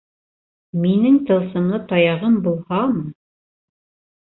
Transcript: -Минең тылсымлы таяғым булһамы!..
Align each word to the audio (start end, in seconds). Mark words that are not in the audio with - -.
-Минең 0.85 1.19
тылсымлы 1.27 1.81
таяғым 1.93 2.41
булһамы!.. 2.49 3.07